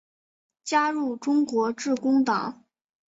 [0.63, 2.63] 加入中国致公党。